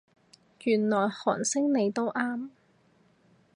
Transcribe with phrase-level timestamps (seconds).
[0.63, 2.49] 原來韓星你都啱